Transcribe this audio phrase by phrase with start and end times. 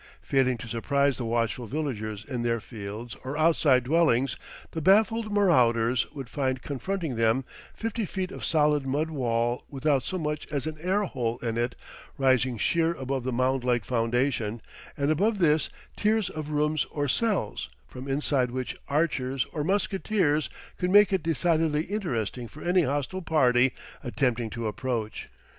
[0.23, 4.35] Failing to surprise the watchful villagers in their fields or outside dwellings,
[4.71, 10.17] the baffled marauders would find confronting them fifty feet of solid mud wall without so
[10.17, 11.75] much as an air hole in it,
[12.17, 14.59] rising sheer above the mound like foundation,
[14.97, 20.49] and above this, tiers of rooms or cells, from inside which archers or musketeers
[20.79, 23.71] could make it decidedly interesting for any hostile party
[24.03, 25.29] attempting to approach.